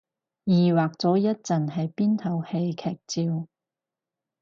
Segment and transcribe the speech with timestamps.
[0.45, 3.47] 疑惑咗一陣係邊套戲劇照